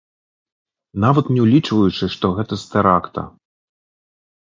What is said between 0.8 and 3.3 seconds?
Нават не ўлічваючы, што гэта з тэракта.